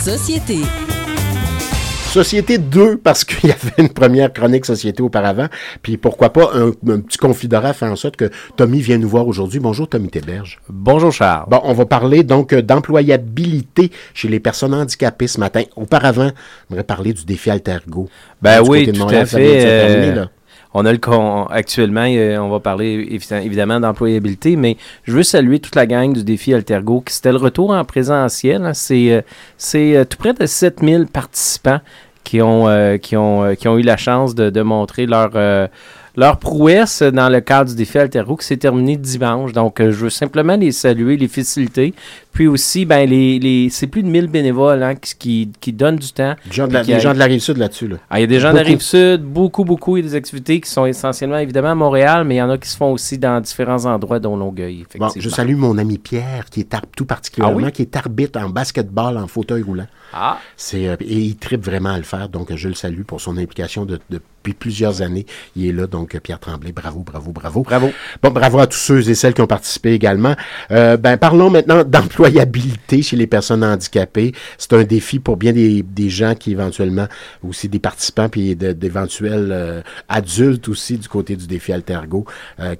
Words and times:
Société. 0.00 0.60
Société 2.08 2.56
2, 2.56 2.96
parce 2.96 3.22
qu'il 3.22 3.50
y 3.50 3.52
avait 3.52 3.74
une 3.76 3.90
première 3.90 4.32
chronique 4.32 4.64
Société 4.64 5.02
auparavant. 5.02 5.48
Puis 5.82 5.98
pourquoi 5.98 6.32
pas 6.32 6.52
un, 6.54 6.70
petit 6.70 7.18
confidorat 7.18 7.74
fait 7.74 7.84
en 7.84 7.96
sorte 7.96 8.16
que 8.16 8.30
Tommy 8.56 8.80
vient 8.80 8.96
nous 8.96 9.10
voir 9.10 9.28
aujourd'hui. 9.28 9.60
Bonjour 9.60 9.86
Tommy 9.86 10.08
Téberge. 10.08 10.58
Bonjour 10.70 11.12
Charles. 11.12 11.44
Bon, 11.50 11.60
on 11.64 11.74
va 11.74 11.84
parler 11.84 12.24
donc 12.24 12.54
d'employabilité 12.54 13.90
chez 14.14 14.28
les 14.28 14.40
personnes 14.40 14.72
handicapées 14.72 15.26
ce 15.26 15.38
matin. 15.38 15.64
Auparavant, 15.76 16.30
on 16.70 16.74
aurait 16.74 16.82
parlé 16.82 17.12
du 17.12 17.26
défi 17.26 17.50
Altergo. 17.50 18.08
Ben 18.40 18.62
oui, 18.66 18.90
tout 18.90 19.06
à 19.06 19.26
fait. 19.26 19.66
Euh, 19.66 20.24
on 20.72 20.84
a 20.84 20.92
le 20.92 21.00
actuellement, 21.50 22.06
on 22.06 22.48
va 22.48 22.60
parler 22.60 23.18
évidemment 23.42 23.80
d'employabilité, 23.80 24.56
mais 24.56 24.76
je 25.04 25.12
veux 25.12 25.22
saluer 25.22 25.58
toute 25.58 25.74
la 25.74 25.86
gang 25.86 26.12
du 26.12 26.22
défi 26.22 26.54
Altergo 26.54 27.00
qui 27.00 27.14
c'était 27.14 27.32
le 27.32 27.38
retour 27.38 27.70
en 27.70 27.84
présentiel. 27.84 28.64
Hein. 28.64 28.74
C'est 28.74 29.12
euh, 29.12 29.22
c'est 29.56 29.96
euh, 29.96 30.04
tout 30.04 30.16
près 30.16 30.32
de 30.32 30.46
7000 30.46 31.06
participants 31.06 31.80
qui 32.24 32.42
ont, 32.42 32.68
euh, 32.68 32.96
qui 32.96 33.16
ont, 33.16 33.42
euh, 33.44 33.54
qui 33.54 33.68
ont 33.68 33.78
eu 33.78 33.82
la 33.82 33.96
chance 33.96 34.34
de, 34.34 34.62
montrer 34.62 35.06
leur, 35.06 35.30
euh, 35.34 35.66
prouesse 36.40 37.02
dans 37.02 37.28
le 37.28 37.40
cadre 37.40 37.70
du 37.70 37.76
défi 37.76 37.98
Altero 37.98 38.36
qui 38.36 38.46
s'est 38.46 38.56
terminé 38.56 38.96
dimanche. 38.96 39.52
Donc, 39.52 39.80
je 39.80 39.90
veux 39.90 40.10
simplement 40.10 40.56
les 40.56 40.72
saluer, 40.72 41.16
les 41.16 41.28
féliciter. 41.28 41.94
Puis 42.32 42.46
aussi, 42.46 42.84
ben, 42.84 43.08
les, 43.08 43.38
les 43.38 43.68
c'est 43.70 43.86
plus 43.86 44.02
de 44.02 44.08
1000 44.08 44.28
bénévoles 44.28 44.82
hein, 44.82 44.94
qui, 44.94 45.50
qui, 45.60 45.72
donnent 45.72 45.96
du 45.96 46.12
temps. 46.12 46.34
Des 46.46 46.52
gens 46.52 46.68
de 46.68 46.72
la, 46.72 46.82
gens 46.98 47.12
de 47.12 47.18
la 47.18 47.24
Rive-Sud 47.24 47.56
là-dessus. 47.56 47.88
Là. 47.88 47.96
Ah, 48.08 48.18
il 48.18 48.22
y 48.22 48.24
a 48.24 48.28
des 48.28 48.40
gens 48.40 48.52
de 48.52 48.56
la 48.56 48.62
Rive-Sud, 48.62 49.22
beaucoup, 49.22 49.64
beaucoup. 49.64 49.96
Il 49.96 50.04
y 50.04 50.06
a 50.06 50.10
des 50.10 50.14
activités 50.14 50.60
qui 50.60 50.70
sont 50.70 50.86
essentiellement, 50.86 51.38
évidemment, 51.38 51.70
à 51.70 51.74
Montréal, 51.74 52.24
mais 52.24 52.36
il 52.36 52.38
y 52.38 52.42
en 52.42 52.50
a 52.50 52.58
qui 52.58 52.68
se 52.68 52.76
font 52.76 52.92
aussi 52.92 53.18
dans 53.18 53.40
différents 53.40 53.84
endroits, 53.86 54.20
dont 54.20 54.36
Longueuil, 54.36 54.82
effectivement. 54.82 55.08
Bon, 55.08 55.12
je 55.16 55.28
salue 55.28 55.56
mon 55.56 55.76
ami 55.76 55.98
Pierre, 55.98 56.44
qui 56.50 56.60
est 56.60 56.76
tout 56.96 57.04
particulièrement, 57.04 57.66
ah 57.66 57.70
qui 57.70 57.82
est 57.82 57.96
arbitre 57.96 58.40
en 58.40 58.48
basketball 58.48 59.18
en 59.18 59.26
fauteuil 59.26 59.62
roulant. 59.62 59.86
Ah. 60.12 60.38
C'est, 60.56 60.88
euh, 60.88 60.96
et 61.00 61.18
il 61.18 61.36
tripe 61.36 61.64
vraiment 61.64 61.90
à 61.90 61.96
le 61.96 62.02
faire, 62.02 62.28
donc 62.28 62.54
je 62.54 62.68
le 62.68 62.74
salue 62.74 63.02
pour 63.02 63.20
son 63.20 63.36
implication 63.36 63.86
depuis 63.86 64.54
plusieurs 64.54 65.02
années. 65.02 65.26
Il 65.56 65.66
est 65.66 65.72
là, 65.72 65.86
donc 65.86 66.18
Pierre 66.20 66.40
Tremblay, 66.40 66.72
bravo, 66.72 67.00
bravo, 67.00 67.32
bravo. 67.32 67.62
Bravo. 67.62 67.90
Bon, 68.22 68.30
bravo 68.30 68.58
à 68.58 68.66
tous 68.66 68.78
ceux 68.78 69.08
et 69.08 69.14
celles 69.14 69.34
qui 69.34 69.40
ont 69.40 69.46
participé 69.46 69.92
également. 69.92 70.34
Euh, 70.70 70.96
ben, 70.96 71.16
parlons 71.16 71.50
maintenant 71.50 71.84
d'employabilité 72.20 73.02
chez 73.02 73.16
les 73.16 73.26
personnes 73.26 73.64
handicapées. 73.64 74.32
C'est 74.58 74.72
un 74.74 74.84
défi 74.84 75.18
pour 75.18 75.36
bien 75.36 75.52
des, 75.52 75.82
des, 75.82 76.10
gens 76.10 76.34
qui 76.34 76.52
éventuellement, 76.52 77.06
aussi 77.42 77.68
des 77.68 77.78
participants, 77.78 78.28
puis 78.28 78.56
d'éventuels 78.56 79.50
euh, 79.52 79.82
adultes 80.08 80.68
aussi 80.68 80.98
du 80.98 81.08
côté 81.08 81.36
du 81.36 81.46
défi 81.46 81.72
Altergo, 81.72 82.26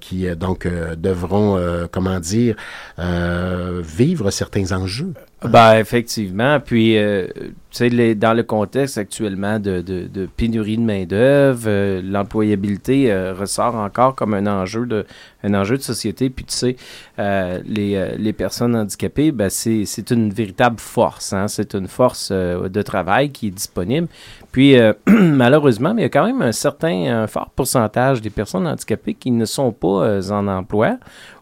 qui 0.01 0.27
donc 0.37 0.67
devront, 0.97 1.59
comment 1.91 2.21
dire, 2.21 2.57
vivre 2.99 4.31
certains 4.31 4.73
enjeux. 4.73 5.15
Ben, 5.43 5.79
effectivement. 5.79 6.61
Puis, 6.61 6.99
euh, 6.99 7.27
tu 7.71 7.89
sais, 7.89 8.15
dans 8.15 8.35
le 8.35 8.43
contexte 8.43 8.99
actuellement 8.99 9.59
de, 9.59 9.81
de, 9.81 10.27
pénurie 10.27 10.77
de 10.77 10.83
main-d'œuvre, 10.83 11.65
euh, 11.67 12.03
l'employabilité 12.05 13.11
euh, 13.11 13.33
ressort 13.33 13.75
encore 13.75 14.15
comme 14.15 14.35
un 14.35 14.47
enjeu 14.47 14.85
de, 14.85 15.07
un 15.43 15.55
enjeu 15.55 15.79
de 15.79 15.83
société. 15.83 16.29
Puis, 16.29 16.45
tu 16.45 16.55
sais, 16.55 16.77
les, 17.65 18.17
les, 18.19 18.33
personnes 18.35 18.77
handicapées, 18.77 19.33
ben, 19.33 19.49
c'est 19.49 20.11
une 20.11 20.31
véritable 20.31 20.79
force. 20.79 21.33
Hein? 21.33 21.49
C'est 21.49 21.75
une 21.75 21.89
force 21.89 22.31
de 22.33 22.83
travail 22.83 23.31
qui 23.31 23.47
est 23.47 23.51
disponible. 23.51 24.09
Puis, 24.53 24.77
malheureusement, 25.07 25.95
il 25.97 26.03
y 26.03 26.05
a 26.05 26.11
quand 26.11 26.27
même 26.27 26.43
un 26.43 26.53
certain, 26.53 27.23
un 27.23 27.27
fort 27.27 27.51
pourcentage 27.57 28.21
des 28.21 28.31
personnes 28.31 28.67
handicapées 28.67 29.15
qui 29.15 29.31
ne 29.31 29.47
sont 29.47 29.73
pas 29.73 30.21
en 30.31 30.49
emploi 30.49 30.99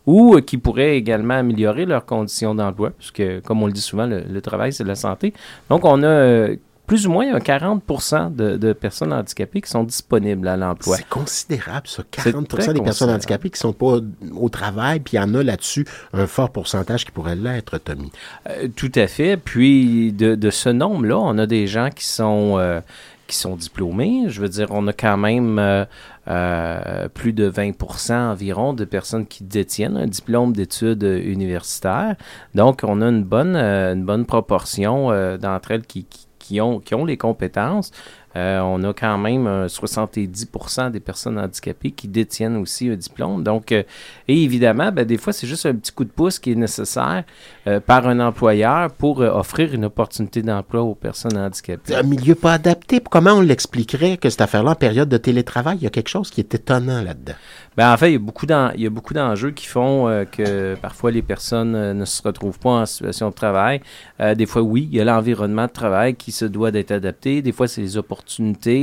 ou 0.06 0.34
euh, 0.34 0.40
qui 0.40 0.58
pourraient 0.58 0.96
également 0.96 1.34
améliorer 1.34 1.86
leurs 1.86 2.06
conditions 2.06 2.54
d'emploi, 2.54 2.90
puisque, 2.90 3.40
comme 3.42 3.62
on 3.62 3.66
le 3.66 3.72
dit 3.72 3.80
souvent, 3.80 4.06
le, 4.06 4.40
travail, 4.40 4.72
c'est 4.72 4.84
la 4.84 4.94
santé. 4.94 5.32
Donc, 5.68 5.84
on 5.84 6.02
a 6.02 6.06
euh, 6.06 6.56
plus 6.86 7.06
ou 7.06 7.10
moins 7.10 7.38
40% 7.38 8.34
de, 8.34 8.72
personnes 8.72 9.12
handicapées 9.12 9.60
qui 9.60 9.70
sont 9.70 9.84
disponibles 9.84 10.48
à 10.48 10.56
l'emploi. 10.56 10.96
C'est 10.96 11.08
considérable, 11.08 11.86
ça. 11.86 12.02
40% 12.10 12.72
des 12.72 12.80
personnes 12.80 13.10
handicapées 13.10 13.50
qui 13.50 13.56
ne 13.56 13.70
sont 13.70 13.72
pas 13.74 13.98
au 14.34 14.48
travail, 14.48 15.00
puis 15.00 15.16
il 15.16 15.20
y 15.20 15.22
en 15.22 15.34
a 15.34 15.42
là-dessus 15.42 15.86
un 16.14 16.26
fort 16.26 16.50
pourcentage 16.50 17.04
qui 17.04 17.10
pourrait 17.10 17.36
l'être, 17.36 17.76
Tommy. 17.78 18.10
Euh, 18.48 18.68
tout 18.74 18.92
à 18.94 19.06
fait. 19.06 19.36
Puis, 19.36 20.12
de, 20.12 20.50
ce 20.50 20.70
nombre-là, 20.70 21.18
on 21.18 21.36
a 21.36 21.46
des 21.46 21.66
gens 21.66 21.90
qui 21.90 22.06
sont, 22.06 22.58
qui 23.28 23.36
sont 23.36 23.54
diplômés. 23.54 24.24
Je 24.28 24.40
veux 24.40 24.48
dire, 24.48 24.68
on 24.70 24.88
a 24.88 24.92
quand 24.92 25.16
même 25.16 25.86
euh, 26.28 27.08
plus 27.08 27.32
de 27.32 27.50
20% 27.50 28.12
environ 28.12 28.74
de 28.74 28.84
personnes 28.84 29.26
qui 29.26 29.44
détiennent 29.44 29.96
un 29.96 30.06
diplôme 30.06 30.52
d'études 30.52 31.02
universitaires. 31.02 32.16
Donc, 32.54 32.80
on 32.82 33.00
a 33.00 33.06
une 33.06 33.24
bonne, 33.24 33.56
euh, 33.56 33.94
une 33.94 34.04
bonne 34.04 34.26
proportion 34.26 35.10
euh, 35.10 35.38
d'entre 35.38 35.70
elles 35.70 35.86
qui, 35.86 36.60
ont, 36.60 36.80
qui 36.80 36.94
ont 36.94 37.06
les 37.06 37.16
compétences. 37.16 37.92
Euh, 38.38 38.60
on 38.60 38.82
a 38.84 38.92
quand 38.92 39.18
même 39.18 39.66
70% 39.66 40.90
des 40.92 41.00
personnes 41.00 41.38
handicapées 41.38 41.90
qui 41.90 42.06
détiennent 42.06 42.56
aussi 42.56 42.88
un 42.88 42.94
diplôme. 42.94 43.42
Donc, 43.42 43.72
euh, 43.72 43.82
et 44.28 44.42
évidemment, 44.44 44.92
ben, 44.92 45.04
des 45.04 45.18
fois, 45.18 45.32
c'est 45.32 45.46
juste 45.46 45.66
un 45.66 45.74
petit 45.74 45.92
coup 45.92 46.04
de 46.04 46.10
pouce 46.10 46.38
qui 46.38 46.52
est 46.52 46.54
nécessaire 46.54 47.24
euh, 47.66 47.80
par 47.80 48.06
un 48.06 48.20
employeur 48.20 48.90
pour 48.92 49.20
offrir 49.20 49.74
une 49.74 49.84
opportunité 49.84 50.42
d'emploi 50.42 50.82
aux 50.82 50.94
personnes 50.94 51.36
handicapées. 51.36 51.96
Un 51.96 52.02
milieu 52.02 52.34
pas 52.34 52.54
adapté. 52.54 53.00
Comment 53.00 53.32
on 53.32 53.40
l'expliquerait 53.40 54.16
que 54.16 54.30
cette 54.30 54.40
affaire-là, 54.40 54.72
en 54.72 54.76
période 54.76 55.08
de 55.08 55.16
télétravail, 55.16 55.78
il 55.80 55.84
y 55.84 55.86
a 55.86 55.90
quelque 55.90 56.08
chose 56.08 56.30
qui 56.30 56.40
est 56.40 56.54
étonnant 56.54 57.02
là-dedans? 57.02 57.34
Ben, 57.78 57.92
en 57.92 57.96
fait, 57.96 58.10
il 58.10 58.14
y 58.14 58.86
a 58.86 58.90
beaucoup 58.90 59.14
d'enjeux 59.14 59.52
qui 59.52 59.66
font 59.66 60.26
que 60.32 60.74
parfois 60.74 61.12
les 61.12 61.22
personnes 61.22 61.92
ne 61.92 62.04
se 62.04 62.20
retrouvent 62.22 62.58
pas 62.58 62.70
en 62.70 62.86
situation 62.86 63.30
de 63.30 63.34
travail. 63.34 63.80
des 64.36 64.46
fois, 64.46 64.62
oui, 64.62 64.88
il 64.90 64.98
y 64.98 65.00
a 65.00 65.04
l'environnement 65.04 65.66
de 65.66 65.70
travail 65.70 66.16
qui 66.16 66.32
se 66.32 66.44
doit 66.44 66.72
d'être 66.72 66.90
adapté. 66.90 67.40
Des 67.40 67.52
fois, 67.52 67.68
c'est 67.68 67.80
les 67.80 67.96
opportunités 67.96 68.18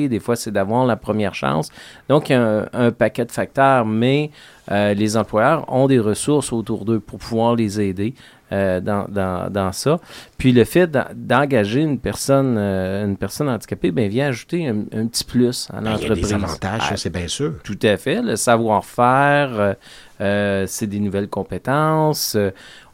des 0.07 0.19
fois 0.19 0.35
c'est 0.35 0.51
d'avoir 0.51 0.85
la 0.85 0.95
première 0.95 1.35
chance. 1.35 1.69
Donc 2.09 2.29
il 2.29 2.33
y 2.33 2.35
a 2.35 2.69
un, 2.73 2.91
paquet 2.91 3.25
de 3.25 3.31
facteurs, 3.31 3.85
mais 3.85 4.31
euh, 4.31 4.54
les 4.69 5.17
employeurs 5.17 5.71
ont 5.71 5.87
des 5.87 5.99
ressources 5.99 6.51
autour 6.51 6.85
d'eux 6.85 6.99
pour 6.99 7.19
pouvoir 7.19 7.55
les 7.55 7.79
aider. 7.81 8.13
Euh, 8.51 8.79
dans, 8.79 9.07
dans, 9.09 9.51
dans, 9.51 9.71
ça. 9.71 9.99
Puis 10.37 10.51
le 10.51 10.65
fait 10.65 10.87
d'engager 11.15 11.81
une 11.81 11.97
personne 11.97 12.57
euh, 12.59 13.03
une 13.03 13.17
personne 13.17 13.49
handicapée 13.49 13.89
ben, 13.89 14.07
vient 14.07 14.27
ajouter 14.27 14.67
un, 14.67 15.07
petit 15.07 15.23
plus 15.23 15.67
à 15.73 15.81
l'entreprise. 15.81 16.09
Ben, 16.09 16.15
il 16.15 16.21
y 16.21 16.33
a 16.35 16.37
des 16.37 16.43
avantages, 16.43 16.81
ah, 16.91 16.95
c'est 16.95 17.09
bien 17.09 17.27
sûr. 17.27 17.53
Tout 17.63 17.79
à 17.81 17.97
fait. 17.97 18.21
Le 18.21 18.35
savoir-faire, 18.35 19.77
c'est 20.19 20.85
des 20.85 20.99
nouvelles 20.99 21.27
compétences 21.27 22.37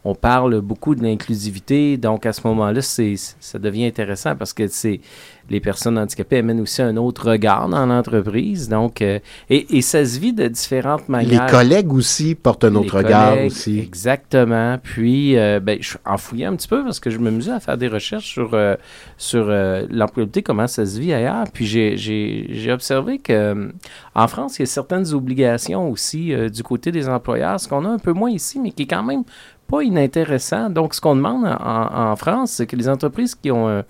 on 0.03 0.15
parle 0.15 0.61
beaucoup 0.61 0.95
de 0.95 1.03
l'inclusivité, 1.03 1.97
donc 1.97 2.25
à 2.25 2.33
ce 2.33 2.41
moment-là, 2.47 2.81
c'est, 2.81 3.15
ça 3.17 3.59
devient 3.59 3.85
intéressant 3.85 4.35
parce 4.35 4.53
que 4.53 4.67
c'est 4.67 4.99
les 5.51 5.59
personnes 5.59 5.97
handicapées 5.97 6.37
amènent 6.37 6.61
aussi 6.61 6.81
un 6.81 6.97
autre 6.97 7.29
regard 7.29 7.67
dans 7.67 7.85
l'entreprise, 7.85 8.69
donc 8.69 9.01
euh, 9.01 9.19
et, 9.49 9.81
ça 9.81 10.05
se 10.05 10.19
vit 10.19 10.33
de 10.33 10.47
différentes 10.47 11.09
manières. 11.09 11.45
Les 11.45 11.51
collègues 11.51 11.93
aussi 11.93 12.35
portent 12.35 12.63
un 12.63 12.75
autre 12.75 12.97
regard 12.97 13.37
aussi. 13.43 13.79
Exactement. 13.79 14.77
Puis, 14.81 15.37
euh, 15.37 15.59
ben, 15.59 15.77
je, 15.81 15.97
en 16.05 16.17
fouillant 16.17 16.53
un 16.53 16.55
petit 16.55 16.67
peu 16.67 16.83
parce 16.83 16.99
que 16.99 17.09
je 17.09 17.17
me 17.17 17.25
m'amusais 17.25 17.51
à 17.51 17.59
faire 17.59 17.77
des 17.77 17.89
recherches 17.89 18.31
sur 18.31 18.51
euh, 18.53 18.75
sur 19.17 19.47
l'employabilité, 19.47 20.41
comment 20.41 20.67
ça 20.67 20.85
se 20.85 20.99
vit 20.99 21.13
ailleurs. 21.13 21.45
Puis 21.53 21.65
j'ai, 21.65 21.97
j'ai 21.97 22.71
observé 22.71 23.19
que 23.19 23.71
en 24.15 24.27
France, 24.27 24.57
il 24.57 24.61
y 24.61 24.63
a 24.63 24.67
certaines 24.67 25.13
obligations 25.13 25.89
aussi 25.89 26.33
du 26.49 26.63
côté 26.63 26.91
des 26.91 27.09
employeurs, 27.09 27.59
ce 27.59 27.67
qu'on 27.67 27.85
a 27.85 27.89
un 27.89 27.99
peu 27.99 28.13
moins 28.13 28.31
ici, 28.31 28.59
mais 28.59 28.71
qui 28.71 28.83
est 28.83 28.87
quand 28.87 29.03
même 29.03 29.23
pas 29.71 29.83
inintéressant. 29.83 30.69
Donc, 30.69 30.93
ce 30.93 31.01
qu'on 31.01 31.15
demande 31.15 31.45
en, 31.45 32.15
France, 32.17 32.51
c'est 32.51 32.67
que 32.67 32.75
les 32.75 32.89
entreprises 32.89 33.35
qui 33.35 33.49
ont 33.51 33.69
un, 33.69 33.83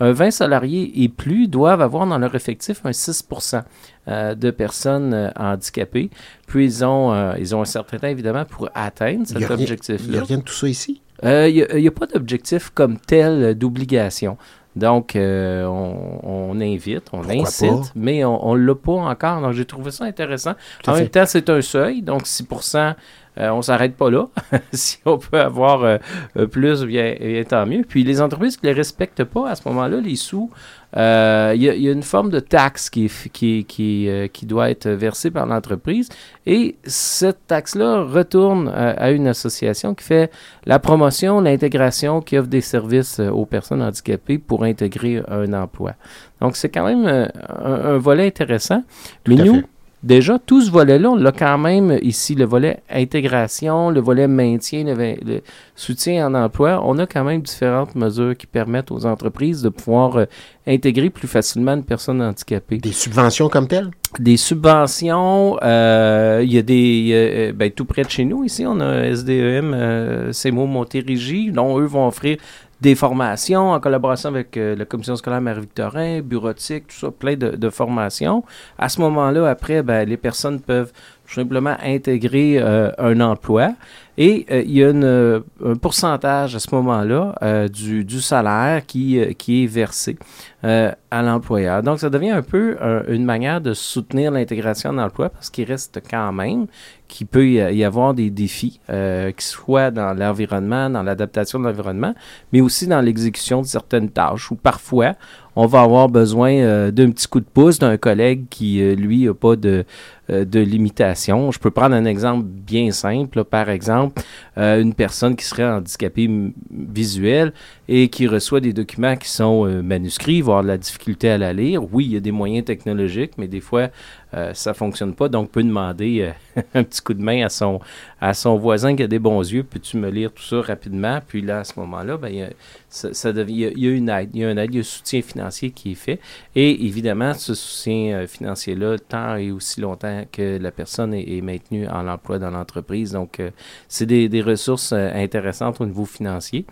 20 0.00 0.30
salariés 0.30 1.02
et 1.02 1.08
plus 1.08 1.48
doivent 1.48 1.80
avoir 1.80 2.06
dans 2.06 2.18
leur 2.18 2.34
effectif 2.34 2.80
un 2.84 2.90
6% 2.90 3.62
euh, 4.08 4.34
de 4.34 4.50
personnes 4.50 5.14
euh, 5.14 5.30
handicapées. 5.36 6.10
Puis, 6.46 6.64
ils 6.64 6.84
ont, 6.84 7.12
euh, 7.12 7.34
ils 7.38 7.54
ont 7.54 7.62
un 7.62 7.66
certain 7.66 7.98
temps, 7.98 8.08
évidemment, 8.08 8.44
pour 8.44 8.68
atteindre 8.74 9.26
cet 9.26 9.50
objectif-là. 9.50 10.04
Il 10.06 10.10
n'y 10.10 10.18
a 10.18 10.24
rien 10.24 10.38
de 10.38 10.42
tout 10.42 10.54
ça 10.54 10.68
ici? 10.68 11.00
Il 11.22 11.66
n'y 11.74 11.88
a, 11.88 11.90
pas 11.90 12.06
d'objectif 12.06 12.70
comme 12.70 12.98
tel 12.98 13.56
d'obligation. 13.56 14.36
Donc, 14.78 15.12
on, 15.16 16.60
invite, 16.60 17.08
on 17.12 17.28
incite, 17.28 17.92
mais 17.94 18.24
on 18.24 18.54
ne 18.54 18.64
l'a 18.64 18.74
pas 18.74 18.92
encore. 18.92 19.40
Donc, 19.40 19.52
j'ai 19.52 19.64
trouvé 19.64 19.90
ça 19.90 20.04
intéressant. 20.04 20.54
en 20.86 20.94
même 20.94 21.08
temps, 21.08 21.24
c'est 21.26 21.50
un 21.50 21.60
seuil, 21.60 22.02
donc 22.02 22.22
6% 22.22 22.94
euh, 23.38 23.50
on 23.50 23.62
s'arrête 23.62 23.96
pas 23.96 24.10
là. 24.10 24.26
si 24.72 24.98
on 25.04 25.18
peut 25.18 25.40
avoir 25.40 25.84
euh, 25.84 25.98
euh, 26.36 26.46
plus, 26.46 26.84
bien, 26.84 27.14
tant 27.48 27.66
mieux. 27.66 27.84
Puis 27.88 28.02
les 28.02 28.20
entreprises 28.20 28.56
qui 28.56 28.66
ne 28.66 28.70
les 28.70 28.76
respectent 28.76 29.24
pas, 29.24 29.50
à 29.50 29.54
ce 29.54 29.68
moment-là, 29.68 30.00
les 30.00 30.16
sous, 30.16 30.50
il 30.96 31.62
y, 31.62 31.88
a 31.88 31.92
une 31.92 32.02
forme 32.02 32.30
de 32.30 32.40
taxe 32.40 32.88
qui, 32.90 33.10
qui, 33.32 33.64
qui, 33.64 34.08
qui 34.32 34.46
doit 34.46 34.70
être 34.70 34.88
versée 34.88 35.30
par 35.30 35.46
l'entreprise. 35.46 36.08
Et 36.46 36.76
cette 36.84 37.46
taxe-là 37.46 38.04
retourne 38.04 38.68
à 38.68 39.10
une 39.10 39.26
association 39.26 39.94
qui 39.94 40.04
fait 40.04 40.30
la 40.64 40.78
promotion, 40.78 41.40
l'intégration, 41.40 42.22
qui 42.22 42.38
offre 42.38 42.48
des 42.48 42.62
services 42.62 43.20
aux 43.20 43.46
personnes 43.46 43.82
handicapées 43.82 44.38
pour 44.38 44.64
intégrer 44.64 45.22
un 45.28 45.52
emploi. 45.52 45.94
Donc, 46.40 46.56
c'est 46.56 46.68
quand 46.68 46.84
même 46.84 47.28
un, 47.48 47.98
volet 47.98 48.26
intéressant. 48.26 48.82
Mais 49.26 49.34
nous, 49.34 49.62
déjà, 50.02 50.38
tout 50.38 50.60
ce 50.60 50.70
volet-là, 50.70 51.10
on 51.10 51.16
l'a 51.16 51.32
quand 51.32 51.58
même 51.58 51.98
ici, 52.02 52.34
le 52.34 52.44
volet 52.44 52.82
intégration, 52.90 53.90
le 53.90 54.00
volet 54.00 54.28
maintien, 54.28 54.84
le, 54.84 55.40
soutien 55.74 56.26
en 56.26 56.34
emploi. 56.34 56.80
On 56.84 56.98
a 56.98 57.06
quand 57.06 57.24
même 57.24 57.42
différentes 57.42 57.94
mesures 57.94 58.36
qui 58.36 58.46
permettent 58.46 58.90
aux 58.90 59.06
entreprises 59.06 59.62
de 59.62 59.68
pouvoir 59.68 60.16
euh, 60.16 60.24
intégrer 60.66 61.10
plus 61.10 61.28
facilement 61.28 61.74
une 61.74 61.84
personne 61.84 62.20
handicapée. 62.22 62.78
Des 62.78 62.92
subventions 62.92 63.48
comme 63.48 63.66
telles? 63.66 63.90
Des 64.18 64.36
subventions, 64.36 65.58
euh, 65.62 66.40
il 66.42 66.52
y 66.52 66.58
a 66.58 66.62
des, 66.62 67.10
euh, 67.12 67.52
ben, 67.52 67.70
tout 67.70 67.84
près 67.84 68.02
de 68.02 68.10
chez 68.10 68.24
nous 68.24 68.44
ici, 68.44 68.64
on 68.66 68.80
a 68.80 69.04
SDEM, 69.04 69.74
euh, 69.74 70.32
CEMO 70.32 70.66
Montérégie, 70.66 71.50
dont 71.50 71.78
eux 71.78 71.84
vont 71.84 72.06
offrir 72.06 72.38
des 72.80 72.94
formations 72.94 73.72
en 73.72 73.80
collaboration 73.80 74.28
avec 74.28 74.56
euh, 74.56 74.76
la 74.76 74.84
commission 74.84 75.16
scolaire 75.16 75.40
Marie-Victorin, 75.40 76.20
bureautique, 76.20 76.88
tout 76.88 76.96
ça, 76.96 77.10
plein 77.10 77.36
de, 77.36 77.50
de 77.50 77.70
formations. 77.70 78.44
À 78.78 78.88
ce 78.88 79.00
moment-là, 79.00 79.48
après, 79.48 79.82
ben, 79.82 80.08
les 80.08 80.16
personnes 80.16 80.60
peuvent 80.60 80.92
simplement 81.34 81.76
intégrer 81.82 82.58
euh, 82.58 82.90
un 82.98 83.20
emploi. 83.20 83.74
Et 84.20 84.46
euh, 84.50 84.62
il 84.66 84.72
y 84.72 84.82
a 84.82 84.90
une, 84.90 85.04
euh, 85.04 85.40
un 85.64 85.76
pourcentage 85.76 86.56
à 86.56 86.58
ce 86.58 86.74
moment-là 86.74 87.36
euh, 87.42 87.68
du, 87.68 88.04
du, 88.04 88.20
salaire 88.20 88.84
qui, 88.84 89.18
euh, 89.20 89.32
qui 89.32 89.62
est 89.62 89.66
versé 89.66 90.18
à 90.64 91.22
l'employeur. 91.22 91.84
Donc, 91.84 92.00
ça 92.00 92.10
devient 92.10 92.30
un 92.30 92.42
peu 92.42 92.76
une 93.06 93.24
manière 93.24 93.60
de 93.60 93.74
soutenir 93.74 94.32
l'intégration 94.32 94.90
en 94.90 94.98
emploi 94.98 95.28
parce 95.28 95.50
qu'il 95.50 95.64
reste 95.68 96.02
quand 96.10 96.32
même 96.32 96.66
qu'il 97.06 97.28
peut 97.28 97.48
y 97.48 97.84
avoir 97.84 98.12
des 98.12 98.28
défis, 98.28 98.80
euh, 98.90 99.30
qui 99.30 99.46
soient 99.46 99.92
dans 99.92 100.14
l'environnement, 100.14 100.90
dans 100.90 101.02
l'adaptation 101.02 101.60
de 101.60 101.64
l'environnement, 101.64 102.12
mais 102.52 102.60
aussi 102.60 102.88
dans 102.88 103.00
l'exécution 103.00 103.62
de 103.62 103.66
certaines 103.66 104.10
tâches 104.10 104.50
où 104.50 104.56
parfois 104.56 105.14
on 105.60 105.66
va 105.66 105.80
avoir 105.80 106.08
besoin 106.08 106.52
euh, 106.52 106.92
d'un 106.92 107.10
petit 107.10 107.26
coup 107.26 107.40
de 107.40 107.44
pouce 107.52 107.80
d'un 107.80 107.96
collègue 107.96 108.44
qui, 108.48 108.80
euh, 108.80 108.94
lui, 108.94 109.24
n'a 109.24 109.34
pas 109.34 109.56
de, 109.56 109.84
euh, 110.30 110.44
de 110.44 110.60
limitation. 110.60 111.50
Je 111.50 111.58
peux 111.58 111.72
prendre 111.72 111.96
un 111.96 112.04
exemple 112.04 112.44
bien 112.46 112.92
simple. 112.92 113.42
Par 113.42 113.68
exemple, 113.68 114.22
une 114.56 114.94
personne 114.94 115.34
qui 115.34 115.44
serait 115.44 115.64
handicapée 115.64 116.30
visuelle 116.70 117.52
et 117.88 118.08
qui 118.08 118.28
reçoit 118.28 118.60
des 118.60 118.72
documents 118.72 119.16
qui 119.16 119.28
sont 119.28 119.64
manuscrits, 119.82 120.42
voire 120.42 120.62
de 120.62 120.68
la 120.68 120.78
difficulté 120.78 121.28
à 121.28 121.38
la 121.38 121.52
lire. 121.52 121.82
Oui, 121.92 122.06
il 122.06 122.12
y 122.12 122.16
a 122.16 122.20
des 122.20 122.32
moyens 122.32 122.64
technologiques, 122.64 123.32
mais 123.38 123.48
des 123.48 123.60
fois, 123.60 123.88
euh, 124.34 124.52
ça 124.54 124.74
fonctionne 124.74 125.14
pas. 125.14 125.28
Donc, 125.28 125.50
peut 125.50 125.62
demander 125.62 126.32
euh, 126.56 126.62
un 126.74 126.84
petit 126.84 127.00
coup 127.00 127.14
de 127.14 127.22
main 127.22 127.44
à 127.44 127.48
son, 127.48 127.80
à 128.20 128.34
son 128.34 128.56
voisin 128.56 128.94
qui 128.96 129.02
a 129.02 129.06
des 129.06 129.18
bons 129.18 129.40
yeux. 129.40 129.62
Peux-tu 129.62 129.96
me 129.96 130.10
lire 130.10 130.32
tout 130.32 130.42
ça 130.42 130.60
rapidement? 130.60 131.20
Puis 131.26 131.40
là, 131.42 131.60
à 131.60 131.64
ce 131.64 131.78
moment-là, 131.80 132.16
ben, 132.16 132.28
il, 132.28 132.36
y 132.36 132.42
a, 132.42 132.50
ça, 132.90 133.30
il, 133.30 133.86
une 133.86 134.08
aide. 134.08 134.30
Il 134.32 134.40
y 134.40 134.44
a 134.44 134.50
une 134.50 134.58
aide, 134.58 134.70
il 134.70 134.76
y 134.76 134.78
a 134.78 134.80
un 134.80 134.84
soutien 134.84 135.22
financier 135.22 135.70
qui 135.70 135.92
est 135.92 135.94
fait. 135.94 136.20
Et 136.54 136.86
évidemment, 136.86 137.34
ce 137.34 137.54
soutien 137.54 138.14
euh, 138.14 138.26
financier-là, 138.26 138.96
tant 138.98 139.36
et 139.36 139.50
aussi 139.50 139.80
longtemps 139.80 140.24
que 140.30 140.58
la 140.58 140.70
personne 140.70 141.14
est, 141.14 141.40
maintenue 141.42 141.86
en 141.88 142.08
emploi 142.08 142.38
dans 142.38 142.50
l'entreprise. 142.50 143.12
Donc, 143.12 143.40
euh, 143.40 143.50
c'est 143.88 144.06
des, 144.06 144.28
des, 144.28 144.42
ressources 144.42 144.92
euh, 144.92 145.10
intéressantes 145.14 145.80
au 145.80 145.86
niveau 145.86 146.04
financier. 146.04 146.64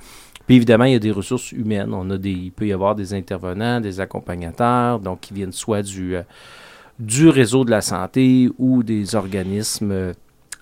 Puis 0.47 0.57
évidemment, 0.57 0.85
il 0.85 0.93
y 0.93 0.97
a 0.97 1.01
des 1.01 1.11
ressources 1.11 1.53
humaines. 1.53 1.93
On 1.93 2.09
a 2.11 2.19
des, 2.19 2.31
il 2.31 2.53
peut 2.53 2.67
y 2.67 2.73
avoir 2.73 2.95
des 2.95 3.15
intervenants, 3.15 3.81
des 3.81 4.01
accompagnateurs, 4.01 5.01
donc 5.01 5.21
qui 5.21 5.35
viennent 5.35 5.53
soit 5.53 5.83
du 5.83 6.17
du 6.99 7.29
réseau 7.29 7.65
de 7.65 7.71
la 7.71 7.81
santé 7.81 8.49
ou 8.59 8.83
des 8.83 9.15
organismes 9.15 10.13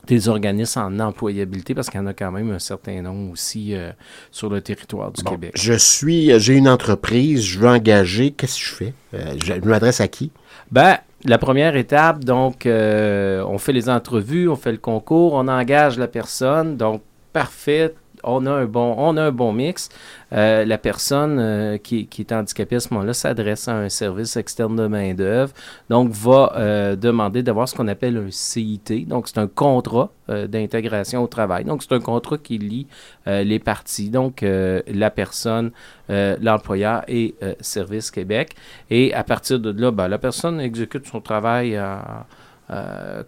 des 0.06 0.28
organismes 0.28 0.80
en 0.80 1.00
employabilité 1.00 1.74
parce 1.74 1.88
qu'il 1.88 1.98
y 1.98 2.02
en 2.02 2.06
a 2.06 2.12
quand 2.12 2.30
même 2.30 2.50
un 2.50 2.58
certain 2.58 3.00
nombre 3.02 3.32
aussi 3.32 3.74
euh, 3.74 3.90
sur 4.30 4.50
le 4.50 4.60
territoire 4.60 5.10
du 5.12 5.22
bon, 5.22 5.30
Québec. 5.30 5.52
Je 5.56 5.74
suis, 5.74 6.38
j'ai 6.38 6.54
une 6.54 6.68
entreprise, 6.68 7.42
je 7.42 7.58
veux 7.58 7.68
engager, 7.68 8.30
qu'est-ce 8.32 8.58
que 8.58 8.64
je 8.64 8.74
fais? 8.74 8.94
Euh, 9.14 9.34
je 9.42 9.54
m'adresse 9.66 10.00
à 10.00 10.08
qui? 10.08 10.30
Ben, 10.70 10.98
la 11.24 11.38
première 11.38 11.76
étape, 11.76 12.24
donc, 12.24 12.66
euh, 12.66 13.42
on 13.48 13.58
fait 13.58 13.72
les 13.72 13.88
entrevues, 13.88 14.48
on 14.48 14.56
fait 14.56 14.72
le 14.72 14.78
concours, 14.78 15.34
on 15.34 15.48
engage 15.48 15.98
la 15.98 16.08
personne, 16.08 16.76
donc, 16.76 17.02
parfait, 17.32 17.94
on 18.24 18.46
a 18.46 19.22
un 19.22 19.30
bon, 19.30 19.52
mix. 19.52 19.88
Euh, 20.32 20.64
la 20.64 20.78
personne 20.78 21.38
euh, 21.38 21.78
qui, 21.78 22.08
est 22.18 22.32
handicapée 22.32 22.76
à 22.76 22.80
ce 22.80 22.92
moment-là 22.92 23.12
s'adresse 23.12 23.68
à 23.68 23.76
un 23.76 23.88
service 23.88 24.36
externe 24.36 24.74
de 24.74 24.86
main-d'œuvre, 24.86 25.52
donc 25.90 26.10
va 26.10 26.52
euh, 26.56 26.96
demander 26.96 27.42
d'avoir 27.42 27.68
ce 27.68 27.74
qu'on 27.74 27.86
appelle 27.88 28.16
un 28.16 28.30
CIT. 28.30 29.06
Donc, 29.06 29.28
c'est 29.28 29.38
un 29.38 29.46
contrat 29.46 30.10
d'intégration 30.26 31.22
au 31.22 31.26
travail. 31.26 31.64
Donc, 31.64 31.82
c'est 31.82 31.92
un 31.92 32.00
contrat 32.00 32.38
qui 32.38 32.56
lie 32.56 32.86
les 33.26 33.58
parties, 33.58 34.08
donc 34.08 34.42
la 34.42 35.10
personne, 35.10 35.70
l'employeur 36.08 37.02
et 37.08 37.34
Service 37.60 38.10
Québec. 38.10 38.54
Et 38.88 39.12
à 39.12 39.22
partir 39.22 39.60
de 39.60 39.70
là, 39.78 39.90
ben, 39.90 40.08
la 40.08 40.16
personne 40.16 40.62
exécute 40.62 41.06
son 41.06 41.20
travail 41.20 41.76
à 41.76 42.26
euh, 42.70 43.22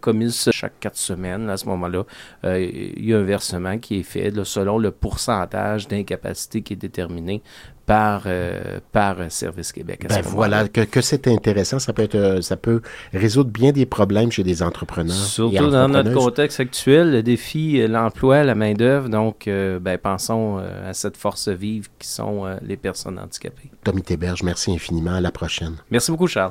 chaque 0.50 0.80
quatre 0.80 0.96
semaines. 0.96 1.50
À 1.50 1.56
ce 1.56 1.66
moment-là, 1.66 2.04
euh, 2.44 2.60
il 2.60 3.04
y 3.04 3.14
a 3.14 3.18
un 3.18 3.22
versement 3.22 3.78
qui 3.78 4.00
est 4.00 4.02
fait 4.02 4.30
là, 4.30 4.44
selon 4.44 4.78
le 4.78 4.90
pourcentage 4.90 5.88
d'incapacité 5.88 6.62
qui 6.62 6.74
est 6.74 6.76
déterminé 6.76 7.42
par, 7.86 8.24
euh, 8.26 8.80
par 8.92 9.16
Service 9.30 9.72
Québec. 9.72 10.06
Ben 10.08 10.20
voilà, 10.22 10.68
que, 10.68 10.80
que 10.80 11.00
c'est 11.00 11.28
intéressant. 11.28 11.78
Ça 11.78 11.92
peut, 11.92 12.02
être, 12.02 12.40
ça 12.42 12.56
peut 12.56 12.82
résoudre 13.12 13.50
bien 13.50 13.72
des 13.72 13.86
problèmes 13.86 14.32
chez 14.32 14.42
des 14.42 14.62
entrepreneurs. 14.62 15.14
Surtout 15.14 15.70
dans 15.70 15.88
notre 15.88 16.12
contexte 16.12 16.60
actuel, 16.60 17.12
le 17.12 17.22
défi, 17.22 17.86
l'emploi, 17.86 18.42
la 18.42 18.56
main-d'œuvre. 18.56 19.08
Donc, 19.08 19.46
euh, 19.46 19.78
ben, 19.78 19.98
pensons 19.98 20.58
euh, 20.58 20.90
à 20.90 20.94
cette 20.94 21.16
force 21.16 21.48
vive 21.48 21.88
qui 21.98 22.08
sont 22.08 22.44
les 22.62 22.76
personnes 22.76 23.18
handicapées. 23.18 23.70
Tommy 23.84 24.02
Théberge, 24.02 24.42
merci 24.42 24.72
infiniment. 24.72 25.14
À 25.14 25.20
la 25.20 25.30
prochaine. 25.30 25.76
Merci 25.90 26.10
beaucoup, 26.10 26.26
Charles. 26.26 26.44